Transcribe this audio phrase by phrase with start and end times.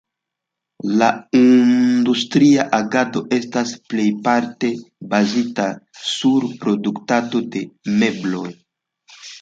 [1.01, 4.73] La industria agado estas plejparte
[5.15, 5.71] bazita
[6.11, 7.67] sur produktado de
[8.05, 8.49] mebloj.